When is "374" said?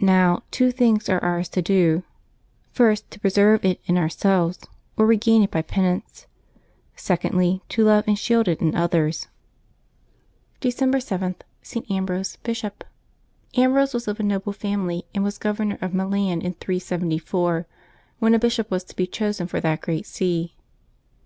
10.62-10.96, 16.54-17.66